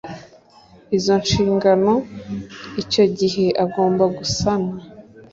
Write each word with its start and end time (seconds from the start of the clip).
izo 0.97 1.13
nshingano 1.23 1.93
icyo 2.81 3.03
gihe 3.17 3.45
agomba 3.63 4.03
gusana 4.17 4.71